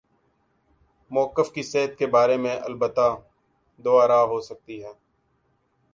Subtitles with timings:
[1.11, 3.07] موقف کی صحت کے بارے میں البتہ
[3.79, 4.93] دو آرا ہو سکتی ہیں۔